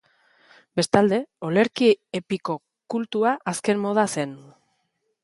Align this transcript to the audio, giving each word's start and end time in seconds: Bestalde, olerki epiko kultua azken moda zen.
Bestalde, 0.79 1.19
olerki 1.49 1.89
epiko 2.21 2.55
kultua 2.95 3.35
azken 3.55 3.85
moda 3.85 4.07
zen. 4.15 4.35